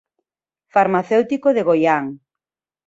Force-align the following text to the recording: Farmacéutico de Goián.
Farmacéutico 0.73 1.49
de 1.55 1.65
Goián. 1.67 2.05